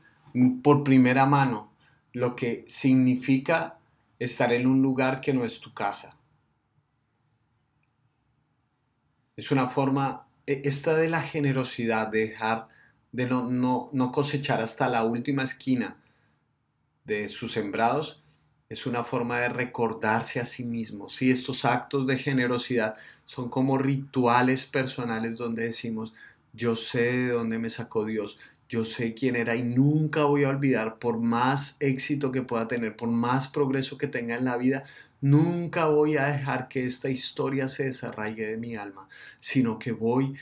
por 0.63 0.83
primera 0.85 1.25
mano 1.25 1.73
lo 2.13 2.37
que 2.37 2.65
significa 2.69 3.79
estar 4.19 4.53
en 4.53 4.65
un 4.65 4.81
lugar 4.81 5.19
que 5.19 5.33
no 5.33 5.43
es 5.43 5.59
tu 5.59 5.73
casa. 5.73 6.15
Es 9.35 9.51
una 9.51 9.67
forma, 9.67 10.27
esta 10.63 10.95
de 10.95 11.09
la 11.09 11.21
generosidad, 11.21 12.07
de 12.07 12.27
dejar, 12.27 12.67
de 13.11 13.25
no, 13.25 14.11
cosechar 14.13 14.61
hasta 14.61 14.89
la 14.89 15.03
última 15.03 15.43
esquina 15.43 15.97
de 17.05 17.29
sus 17.29 17.53
sembrados, 17.53 18.23
es 18.69 18.85
una 18.85 19.03
forma 19.03 19.39
de 19.39 19.49
recordarse 19.49 20.39
a 20.39 20.45
sí 20.45 20.63
mismo. 20.63 21.09
Si 21.09 21.29
estos 21.29 21.65
actos 21.65 22.07
de 22.07 22.17
generosidad 22.17 22.95
son 23.25 23.49
como 23.49 23.77
rituales 23.77 24.65
personales 24.65 25.37
donde 25.37 25.65
decimos, 25.65 26.13
yo 26.53 26.75
sé 26.75 27.11
de 27.11 27.27
dónde 27.29 27.59
me 27.59 27.69
sacó 27.69 28.05
Dios, 28.05 28.37
yo 28.69 28.85
sé 28.85 29.13
quién 29.13 29.35
era 29.35 29.57
y 29.57 29.63
nunca 29.63 30.23
voy 30.23 30.45
a 30.45 30.49
olvidar, 30.49 30.97
por 30.99 31.17
más 31.17 31.75
éxito 31.81 32.31
que 32.31 32.41
pueda 32.41 32.69
tener, 32.69 32.95
por 32.95 33.09
más 33.09 33.49
progreso 33.49 33.97
que 33.97 34.07
tenga 34.07 34.35
en 34.35 34.45
la 34.45 34.55
vida, 34.55 34.85
nunca 35.21 35.85
voy 35.85 36.17
a 36.17 36.25
dejar 36.25 36.67
que 36.67 36.85
esta 36.85 37.09
historia 37.09 37.67
se 37.67 37.85
desarraigue 37.85 38.47
de 38.47 38.57
mi 38.57 38.75
alma, 38.75 39.07
sino 39.39 39.79
que 39.79 39.91
voy 39.91 40.35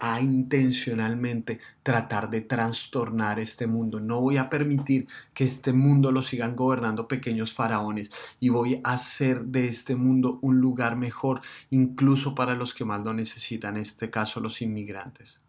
a 0.00 0.20
intencionalmente 0.20 1.58
tratar 1.82 2.30
de 2.30 2.42
trastornar 2.42 3.40
este 3.40 3.66
mundo. 3.66 4.00
No 4.00 4.20
voy 4.20 4.36
a 4.36 4.48
permitir 4.48 5.08
que 5.34 5.44
este 5.44 5.72
mundo 5.72 6.12
lo 6.12 6.22
sigan 6.22 6.54
gobernando 6.54 7.08
pequeños 7.08 7.52
faraones 7.52 8.10
y 8.38 8.48
voy 8.50 8.80
a 8.84 8.92
hacer 8.92 9.44
de 9.46 9.66
este 9.66 9.96
mundo 9.96 10.38
un 10.42 10.60
lugar 10.60 10.96
mejor, 10.96 11.40
incluso 11.70 12.34
para 12.34 12.54
los 12.54 12.74
que 12.74 12.84
más 12.84 13.04
lo 13.04 13.12
necesitan, 13.12 13.76
en 13.76 13.82
este 13.82 14.10
caso 14.10 14.40
los 14.40 14.62
inmigrantes. 14.62 15.40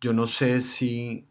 Yo 0.00 0.12
no 0.12 0.26
sé 0.26 0.60
si 0.60 1.27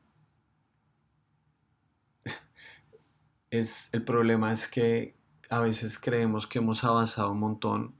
es 3.52 3.90
el 3.92 4.04
problema 4.04 4.52
es 4.52 4.68
que 4.68 5.16
a 5.50 5.60
veces 5.60 5.98
creemos 5.98 6.48
que 6.48 6.60
hemos 6.60 6.84
avanzado 6.84 7.32
un 7.32 7.40
montón, 7.40 7.96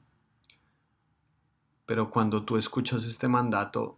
pero 1.86 2.10
cuando 2.10 2.44
tú 2.44 2.58
escuchas 2.58 3.06
este 3.06 3.28
mandato 3.28 3.98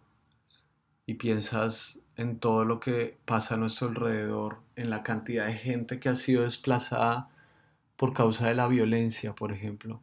y 1.05 1.15
piensas 1.15 1.99
en 2.15 2.39
todo 2.39 2.65
lo 2.65 2.79
que 2.79 3.17
pasa 3.25 3.55
a 3.55 3.57
nuestro 3.57 3.87
alrededor, 3.87 4.59
en 4.75 4.89
la 4.89 5.01
cantidad 5.01 5.47
de 5.47 5.53
gente 5.53 5.99
que 5.99 6.09
ha 6.09 6.15
sido 6.15 6.43
desplazada 6.43 7.29
por 7.95 8.13
causa 8.13 8.47
de 8.47 8.55
la 8.55 8.67
violencia, 8.67 9.33
por 9.33 9.51
ejemplo. 9.51 10.01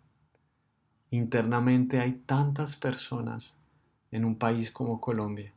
Internamente 1.10 2.00
hay 2.00 2.12
tantas 2.12 2.76
personas 2.76 3.54
en 4.10 4.24
un 4.24 4.36
país 4.36 4.70
como 4.70 5.00
Colombia 5.00 5.55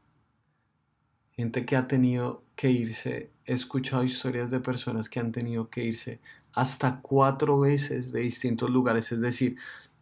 gente 1.39 1.65
que 1.65 1.77
ha 1.77 1.87
tenido 1.87 2.43
que 2.57 2.69
irse, 2.69 3.29
he 3.45 3.53
escuchado 3.53 4.03
historias 4.03 4.49
de 4.49 4.59
personas 4.59 5.07
que 5.07 5.21
han 5.21 5.31
tenido 5.31 5.69
que 5.69 5.85
irse 5.85 6.19
hasta 6.53 6.99
cuatro 6.99 7.57
veces 7.61 8.11
de 8.11 8.19
distintos 8.19 8.69
lugares, 8.69 9.09
es 9.13 9.21
decir, 9.21 9.55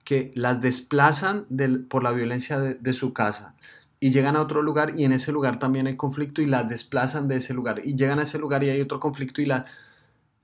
que 0.03 0.31
las 0.33 0.61
desplazan 0.61 1.45
por 1.89 2.01
la 2.01 2.11
violencia 2.11 2.57
de, 2.59 2.93
su 2.93 3.13
casa 3.13 3.53
y 3.99 4.09
llegan 4.09 4.35
a 4.35 4.41
otro 4.41 4.63
lugar 4.63 4.95
y 4.97 5.03
en 5.03 5.11
ese 5.11 5.31
lugar 5.31 5.59
también 5.59 5.85
hay 5.85 5.95
conflicto 5.95 6.41
y 6.41 6.47
las 6.47 6.67
desplazan 6.67 7.27
de 7.27 7.35
ese 7.35 7.53
lugar 7.53 7.81
y 7.85 7.95
llegan 7.95 8.17
a 8.17 8.23
ese 8.23 8.39
lugar 8.39 8.63
y 8.63 8.69
hay 8.69 8.81
otro 8.81 8.99
conflicto 8.99 9.39
y 9.41 9.45
la... 9.45 9.65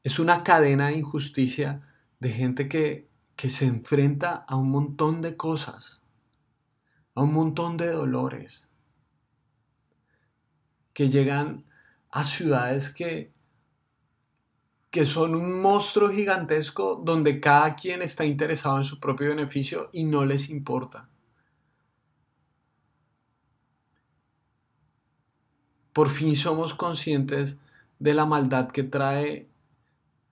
Es 0.04 0.20
una 0.20 0.44
cadena 0.44 0.88
de 0.90 0.98
injusticia 0.98 1.82
de 2.20 2.30
gente 2.30 2.68
que, 2.68 3.08
que 3.36 3.50
se 3.50 3.66
enfrenta 3.66 4.46
a 4.48 4.58
un 4.58 4.70
montón 4.70 5.24
de 5.24 5.38
cosas, 5.38 6.02
a 7.16 7.24
un 7.24 7.34
montón 7.34 7.78
de 7.78 7.88
dolores 7.88 8.68
que 10.94 11.10
llegan 11.10 11.66
a 12.12 12.24
ciudades 12.24 12.90
que, 12.90 13.34
que 14.92 15.06
son 15.06 15.36
un 15.36 15.62
monstruo 15.62 16.10
gigantesco 16.10 17.02
donde 17.04 17.40
cada 17.40 17.76
quien 17.76 18.02
está 18.02 18.26
interesado 18.26 18.78
en 18.78 18.84
su 18.84 19.00
propio 19.00 19.30
beneficio 19.30 19.90
y 19.92 20.04
no 20.04 20.24
les 20.24 20.50
importa. 20.50 21.10
Por 25.92 26.10
fin 26.10 26.36
somos 26.36 26.74
conscientes 26.74 27.58
de 28.00 28.14
la 28.14 28.26
maldad 28.26 28.70
que 28.70 28.84
trae 28.84 29.48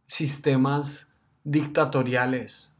sistemas 0.05 1.11
dictatoriales, 1.43 2.73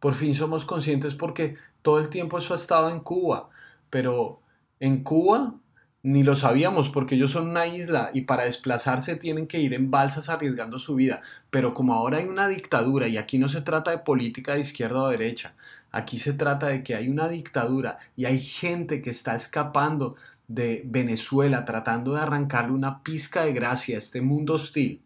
Por 0.00 0.14
fin 0.14 0.34
somos 0.34 0.64
conscientes 0.64 1.14
porque 1.14 1.56
todo 1.82 2.00
el 2.00 2.08
tiempo 2.08 2.38
eso 2.38 2.54
ha 2.54 2.56
estado 2.56 2.88
en 2.88 3.00
Cuba, 3.00 3.50
pero 3.90 4.40
en 4.80 5.04
Cuba 5.04 5.54
ni 6.02 6.22
lo 6.22 6.34
sabíamos 6.34 6.88
porque 6.88 7.16
ellos 7.16 7.32
son 7.32 7.48
una 7.48 7.66
isla 7.66 8.10
y 8.14 8.22
para 8.22 8.44
desplazarse 8.44 9.16
tienen 9.16 9.46
que 9.46 9.60
ir 9.60 9.74
en 9.74 9.90
balsas 9.90 10.28
arriesgando 10.28 10.78
su 10.78 10.94
vida. 10.94 11.20
Pero 11.50 11.74
como 11.74 11.94
ahora 11.94 12.18
hay 12.18 12.24
una 12.24 12.48
dictadura 12.48 13.06
y 13.08 13.18
aquí 13.18 13.38
no 13.38 13.48
se 13.48 13.60
trata 13.60 13.90
de 13.90 13.98
política 13.98 14.54
de 14.54 14.60
izquierda 14.60 15.02
o 15.02 15.08
derecha, 15.08 15.54
aquí 15.90 16.18
se 16.18 16.32
trata 16.32 16.68
de 16.68 16.82
que 16.82 16.94
hay 16.94 17.08
una 17.08 17.28
dictadura 17.28 17.98
y 18.16 18.24
hay 18.24 18.40
gente 18.40 19.02
que 19.02 19.10
está 19.10 19.34
escapando 19.34 20.16
de 20.48 20.82
Venezuela 20.86 21.64
tratando 21.64 22.14
de 22.14 22.22
arrancarle 22.22 22.72
una 22.72 23.02
pizca 23.02 23.44
de 23.44 23.52
gracia 23.52 23.94
a 23.94 23.98
este 23.98 24.20
mundo 24.20 24.54
hostil 24.54 25.02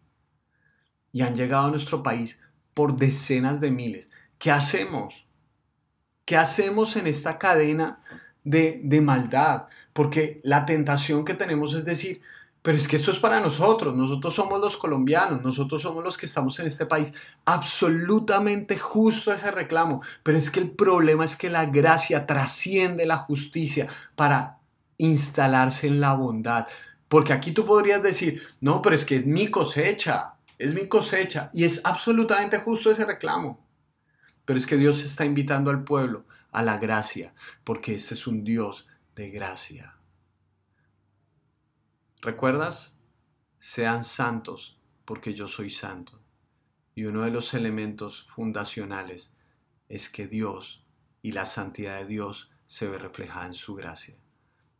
y 1.11 1.21
han 1.21 1.35
llegado 1.35 1.67
a 1.67 1.71
nuestro 1.71 2.03
país 2.03 2.39
por 2.73 2.95
decenas 2.97 3.59
de 3.59 3.71
miles. 3.71 4.09
¿Qué 4.37 4.51
hacemos? 4.51 5.25
¿Qué 6.25 6.35
hacemos 6.35 6.95
en 6.95 7.07
esta 7.07 7.37
cadena 7.37 7.99
de, 8.43 8.81
de 8.83 9.01
maldad? 9.01 9.67
Porque 9.95 10.41
la 10.43 10.65
tentación 10.65 11.23
que 11.23 11.35
tenemos 11.35 11.73
es 11.73 11.85
decir, 11.85 12.21
pero 12.61 12.77
es 12.77 12.85
que 12.85 12.97
esto 12.97 13.11
es 13.11 13.17
para 13.17 13.39
nosotros, 13.39 13.95
nosotros 13.95 14.35
somos 14.35 14.59
los 14.59 14.75
colombianos, 14.75 15.41
nosotros 15.41 15.81
somos 15.81 16.03
los 16.03 16.17
que 16.17 16.25
estamos 16.25 16.59
en 16.59 16.67
este 16.67 16.85
país. 16.85 17.13
Absolutamente 17.45 18.77
justo 18.77 19.31
ese 19.31 19.51
reclamo, 19.51 20.01
pero 20.21 20.37
es 20.37 20.51
que 20.51 20.59
el 20.59 20.69
problema 20.71 21.23
es 21.23 21.37
que 21.37 21.49
la 21.49 21.67
gracia 21.67 22.25
trasciende 22.25 23.05
la 23.05 23.15
justicia 23.15 23.87
para 24.17 24.57
instalarse 24.97 25.87
en 25.87 26.01
la 26.01 26.11
bondad. 26.11 26.67
Porque 27.07 27.31
aquí 27.31 27.53
tú 27.53 27.65
podrías 27.65 28.03
decir, 28.03 28.41
no, 28.59 28.81
pero 28.81 28.97
es 28.97 29.05
que 29.05 29.15
es 29.15 29.25
mi 29.25 29.47
cosecha, 29.47 30.33
es 30.57 30.73
mi 30.73 30.89
cosecha 30.89 31.51
y 31.53 31.63
es 31.63 31.79
absolutamente 31.85 32.57
justo 32.57 32.91
ese 32.91 33.05
reclamo. 33.05 33.65
Pero 34.43 34.59
es 34.59 34.65
que 34.65 34.75
Dios 34.75 35.05
está 35.05 35.23
invitando 35.23 35.71
al 35.71 35.85
pueblo 35.85 36.25
a 36.51 36.63
la 36.63 36.79
gracia, 36.79 37.33
porque 37.63 37.95
este 37.95 38.15
es 38.15 38.27
un 38.27 38.43
Dios 38.43 38.87
de 39.15 39.29
gracia. 39.31 39.97
¿Recuerdas? 42.21 42.95
Sean 43.57 44.03
santos 44.03 44.79
porque 45.05 45.33
yo 45.33 45.47
soy 45.47 45.69
santo. 45.69 46.21
Y 46.93 47.05
uno 47.05 47.21
de 47.21 47.31
los 47.31 47.53
elementos 47.53 48.23
fundacionales 48.23 49.33
es 49.89 50.09
que 50.09 50.27
Dios 50.27 50.85
y 51.21 51.31
la 51.31 51.45
santidad 51.45 51.97
de 51.99 52.05
Dios 52.05 52.51
se 52.67 52.87
ve 52.87 52.97
reflejada 52.97 53.47
en 53.47 53.53
su 53.53 53.75
gracia. 53.75 54.15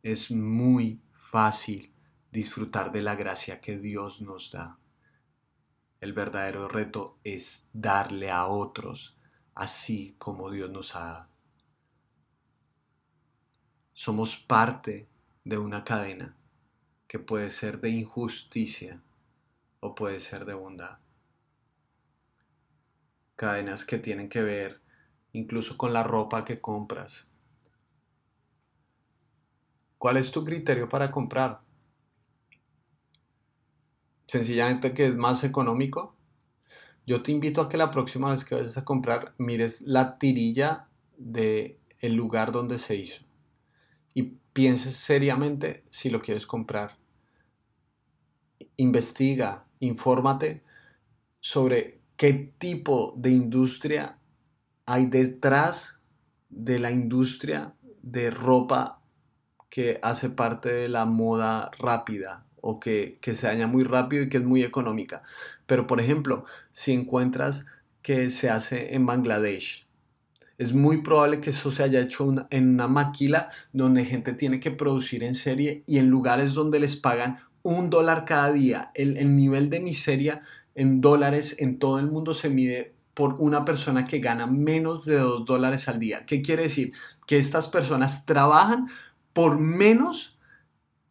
Es 0.04 0.32
muy 0.32 1.02
fácil 1.32 1.94
disfrutar 2.32 2.92
de 2.92 3.02
la 3.02 3.16
gracia 3.16 3.62
que 3.62 3.78
Dios 3.78 4.22
nos 4.22 4.52
da. 4.52 4.78
El 6.02 6.14
verdadero 6.14 6.68
reto 6.68 7.20
es 7.24 7.68
darle 7.74 8.32
a 8.32 8.46
otros 8.48 9.18
así 9.54 10.16
como 10.18 10.52
Dios 10.52 10.70
nos 10.70 10.96
ha 10.96 11.00
dado. 11.00 11.35
Somos 13.98 14.36
parte 14.36 15.08
de 15.46 15.58
una 15.58 15.86
cadena 15.86 16.36
que 17.08 17.18
puede 17.18 17.50
ser 17.50 17.80
de 17.80 17.92
injusticia 17.92 19.02
o 19.80 19.96
puede 19.96 20.20
ser 20.20 20.44
de 20.44 20.54
bondad. 20.54 20.98
Cadenas 23.38 23.86
que 23.86 23.98
tienen 23.98 24.28
que 24.28 24.42
ver 24.42 24.82
incluso 25.32 25.78
con 25.78 25.94
la 25.94 26.04
ropa 26.04 26.44
que 26.44 26.60
compras. 26.60 27.24
¿Cuál 29.98 30.18
es 30.18 30.30
tu 30.30 30.44
criterio 30.44 30.90
para 30.90 31.10
comprar? 31.10 31.62
Sencillamente 34.28 34.94
que 34.94 35.08
es 35.08 35.16
más 35.16 35.46
económico. 35.46 36.18
Yo 37.08 37.24
te 37.24 37.32
invito 37.32 37.62
a 37.62 37.70
que 37.70 37.78
la 37.78 37.92
próxima 37.92 38.32
vez 38.32 38.44
que 38.44 38.56
vayas 38.56 38.78
a 38.78 38.84
comprar 38.84 39.34
mires 39.38 39.80
la 39.80 40.20
tirilla 40.20 40.90
de 41.18 41.80
el 42.00 42.16
lugar 42.16 42.52
donde 42.52 42.78
se 42.78 42.98
hizo 42.98 43.25
pienses 44.56 44.96
seriamente 44.96 45.84
si 45.90 46.10
lo 46.10 46.22
quieres 46.22 46.48
comprar. 46.48 46.96
Investiga, 48.78 49.66
infórmate 49.82 50.64
sobre 51.42 52.00
qué 52.16 52.54
tipo 52.58 53.14
de 53.18 53.32
industria 53.32 54.18
hay 54.86 55.08
detrás 55.08 56.00
de 56.50 56.80
la 56.80 56.92
industria 56.92 57.74
de 58.02 58.32
ropa 58.32 59.02
que 59.70 60.00
hace 60.02 60.30
parte 60.30 60.72
de 60.72 60.88
la 60.88 61.04
moda 61.04 61.70
rápida 61.78 62.46
o 62.62 62.80
que, 62.80 63.20
que 63.20 63.36
se 63.36 63.48
daña 63.48 63.68
muy 63.68 63.84
rápido 63.84 64.24
y 64.24 64.30
que 64.30 64.38
es 64.38 64.46
muy 64.46 64.64
económica. 64.64 65.22
Pero 65.66 65.86
por 65.86 66.00
ejemplo, 66.00 66.46
si 66.72 66.94
encuentras 66.94 67.66
que 68.02 68.30
se 68.30 68.50
hace 68.50 68.96
en 68.96 69.06
Bangladesh, 69.06 69.85
es 70.58 70.74
muy 70.74 71.02
probable 71.02 71.42
que 71.42 71.50
eso 71.50 71.72
se 71.72 71.84
haya 71.84 72.02
hecho 72.02 72.34
en 72.50 72.70
una 72.70 72.88
maquila 72.88 73.50
donde 73.74 74.06
gente 74.06 74.34
tiene 74.34 74.60
que 74.60 74.72
producir 74.72 75.24
en 75.24 75.36
serie 75.36 75.84
y 75.86 75.98
en 75.98 76.10
lugares 76.10 76.54
donde 76.54 76.80
les 76.80 76.96
pagan 76.96 77.38
un 77.62 77.90
dólar 77.90 78.26
cada 78.26 78.52
día. 78.52 78.92
El, 78.94 79.18
el 79.18 79.36
nivel 79.36 79.70
de 79.70 79.80
miseria 79.80 80.42
en 80.76 81.02
dólares 81.02 81.56
en 81.60 81.80
todo 81.80 82.00
el 82.00 82.12
mundo 82.12 82.34
se 82.34 82.50
mide 82.50 82.96
por 83.14 83.36
una 83.40 83.66
persona 83.66 84.06
que 84.06 84.20
gana 84.20 84.46
menos 84.46 85.06
de 85.06 85.18
dos 85.18 85.46
dólares 85.46 85.88
al 85.88 86.00
día. 86.00 86.26
¿Qué 86.26 86.42
quiere 86.42 86.64
decir? 86.64 86.94
Que 87.26 87.38
estas 87.38 87.68
personas 87.68 88.26
trabajan 88.26 88.88
por 89.34 89.58
menos 89.58 90.38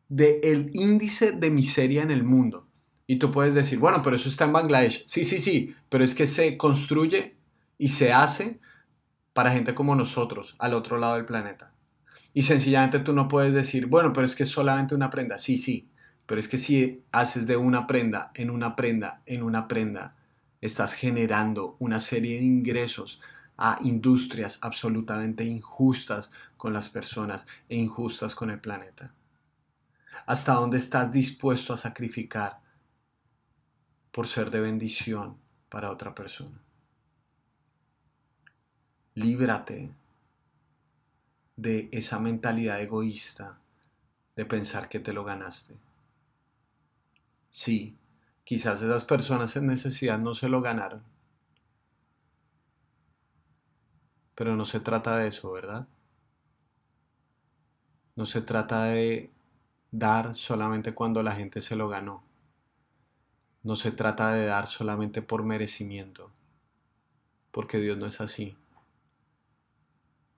del 0.08 0.70
índice 0.74 1.32
de 1.32 1.50
miseria 1.50 2.02
en 2.02 2.10
el 2.10 2.22
mundo. 2.22 2.68
Y 3.06 3.16
tú 3.16 3.30
puedes 3.30 3.54
decir, 3.54 3.78
bueno, 3.78 4.02
pero 4.02 4.16
eso 4.16 4.28
está 4.28 4.44
en 4.44 4.52
Bangladesh. 4.52 5.04
Sí, 5.06 5.24
sí, 5.24 5.38
sí, 5.38 5.74
pero 5.88 6.04
es 6.04 6.14
que 6.14 6.26
se 6.26 6.56
construye 6.56 7.36
y 7.78 7.88
se 7.88 8.12
hace 8.12 8.60
para 9.34 9.50
gente 9.50 9.74
como 9.74 9.94
nosotros 9.94 10.56
al 10.58 10.72
otro 10.72 10.96
lado 10.96 11.16
del 11.16 11.26
planeta. 11.26 11.72
Y 12.32 12.42
sencillamente 12.42 13.00
tú 13.00 13.12
no 13.12 13.28
puedes 13.28 13.52
decir, 13.52 13.86
bueno, 13.86 14.12
pero 14.14 14.24
es 14.24 14.34
que 14.34 14.44
es 14.44 14.48
solamente 14.48 14.94
una 14.94 15.10
prenda. 15.10 15.36
Sí, 15.36 15.58
sí, 15.58 15.90
pero 16.26 16.40
es 16.40 16.48
que 16.48 16.56
si 16.56 17.04
haces 17.12 17.46
de 17.46 17.56
una 17.56 17.86
prenda 17.86 18.30
en 18.34 18.48
una 18.48 18.74
prenda 18.74 19.20
en 19.26 19.42
una 19.42 19.68
prenda, 19.68 20.12
estás 20.60 20.94
generando 20.94 21.76
una 21.78 22.00
serie 22.00 22.38
de 22.38 22.44
ingresos 22.44 23.20
a 23.56 23.78
industrias 23.82 24.58
absolutamente 24.62 25.44
injustas 25.44 26.30
con 26.56 26.72
las 26.72 26.88
personas 26.88 27.46
e 27.68 27.76
injustas 27.76 28.34
con 28.34 28.50
el 28.50 28.60
planeta. 28.60 29.12
¿Hasta 30.26 30.54
dónde 30.54 30.78
estás 30.78 31.12
dispuesto 31.12 31.72
a 31.72 31.76
sacrificar 31.76 32.60
por 34.10 34.26
ser 34.26 34.50
de 34.50 34.60
bendición 34.60 35.36
para 35.68 35.90
otra 35.90 36.14
persona? 36.14 36.63
Líbrate 39.14 39.90
de 41.56 41.88
esa 41.92 42.18
mentalidad 42.18 42.80
egoísta 42.80 43.58
de 44.36 44.44
pensar 44.44 44.88
que 44.88 44.98
te 44.98 45.12
lo 45.12 45.24
ganaste. 45.24 45.74
Sí, 47.50 47.96
quizás 48.44 48.82
esas 48.82 49.04
personas 49.04 49.54
en 49.56 49.66
necesidad 49.66 50.18
no 50.18 50.34
se 50.34 50.48
lo 50.48 50.60
ganaron. 50.60 51.02
Pero 54.34 54.56
no 54.56 54.64
se 54.64 54.80
trata 54.80 55.16
de 55.16 55.28
eso, 55.28 55.52
¿verdad? 55.52 55.86
No 58.16 58.26
se 58.26 58.40
trata 58.42 58.84
de 58.84 59.30
dar 59.92 60.34
solamente 60.34 60.94
cuando 60.94 61.22
la 61.22 61.36
gente 61.36 61.60
se 61.60 61.76
lo 61.76 61.88
ganó. 61.88 62.24
No 63.62 63.76
se 63.76 63.92
trata 63.92 64.32
de 64.32 64.46
dar 64.46 64.66
solamente 64.66 65.22
por 65.22 65.42
merecimiento, 65.44 66.30
porque 67.50 67.78
Dios 67.78 67.96
no 67.96 68.06
es 68.06 68.20
así. 68.20 68.56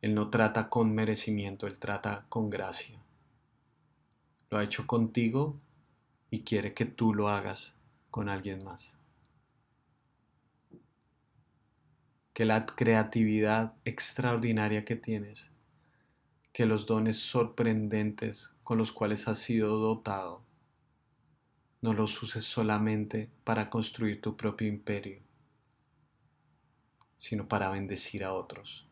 Él 0.03 0.15
no 0.15 0.29
trata 0.31 0.69
con 0.69 0.95
merecimiento, 0.95 1.67
Él 1.67 1.79
trata 1.79 2.27
con 2.29 2.51
gracia. 2.51 3.01
Lo 4.51 4.59
ha 4.59 4.65
hecho 4.65 4.87
contigo 4.87 5.59
y 6.31 6.43
quiere 6.43 6.75
que 6.75 6.85
tú 6.85 7.15
lo 7.15 7.29
hagas 7.29 7.75
con 8.11 8.29
alguien 8.29 8.63
más. 8.63 8.93
Que 12.35 12.45
la 12.45 12.67
creatividad 12.67 13.75
extraordinaria 13.85 14.85
que 14.85 14.97
tienes, 14.97 15.51
que 16.53 16.67
los 16.67 16.87
dones 16.87 17.17
sorprendentes 17.17 18.53
con 18.63 18.77
los 18.77 18.93
cuales 18.93 19.27
has 19.29 19.39
sido 19.39 19.79
dotado, 19.79 20.43
no 21.81 21.95
los 21.95 22.23
uses 22.23 22.45
solamente 22.45 23.31
para 23.45 23.71
construir 23.71 24.21
tu 24.21 24.37
propio 24.37 24.69
imperio, 24.69 25.21
sino 27.17 27.49
para 27.49 27.71
bendecir 27.71 28.25
a 28.25 28.35
otros 28.35 28.86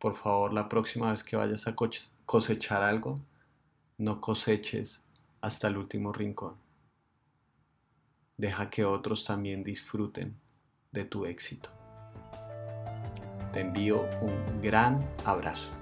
por 0.00 0.16
favor 0.16 0.52
la 0.52 0.68
próxima 0.68 1.10
vez 1.10 1.22
que 1.22 1.36
vayas 1.36 1.68
a 1.68 1.76
cosechar 2.24 2.82
algo, 2.82 3.20
no 3.98 4.20
coseches 4.20 5.04
hasta 5.42 5.68
el 5.68 5.76
último 5.76 6.12
rincón. 6.12 6.56
Deja 8.38 8.70
que 8.70 8.84
otros 8.86 9.26
también 9.26 9.62
disfruten 9.62 10.34
de 10.90 11.04
tu 11.04 11.26
éxito. 11.26 11.68
Te 13.52 13.60
envío 13.60 14.08
un 14.22 14.62
gran 14.62 15.06
abrazo. 15.26 15.79